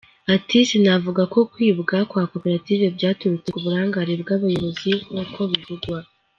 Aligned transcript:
Ati 0.35 0.57
“Sinavuga 0.69 1.21
ko 1.33 1.39
kwibwa 1.51 1.97
kwa 2.09 2.23
koperative 2.31 2.85
byaturutse 2.97 3.47
ku 3.51 3.59
burangare 3.65 4.13
bw’abayobozi 4.21 4.91
nk’uko 5.09 5.39
bivugwa. 5.51 5.99